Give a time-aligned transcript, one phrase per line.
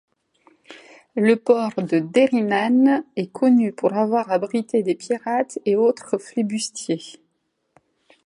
[1.15, 7.03] Le port de Derrynane est connu pour avoir abrité des pirates et autres flibustiers.